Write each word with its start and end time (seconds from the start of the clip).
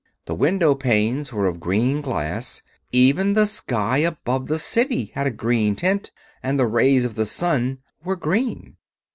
The 0.25 0.33
window 0.33 0.73
panes 0.73 1.31
were 1.31 1.45
of 1.45 1.59
green 1.59 2.01
glass; 2.01 2.63
even 2.91 3.35
the 3.35 3.45
sky 3.45 3.99
above 3.99 4.47
the 4.47 4.57
City 4.57 5.11
had 5.13 5.27
a 5.27 5.31
green 5.31 5.75
tint, 5.75 6.09
and 6.41 6.59
the 6.59 6.65
rays 6.65 7.05
of 7.05 7.13
the 7.13 7.27
sun 7.27 7.77
were 8.03 8.15
green. 8.15 8.77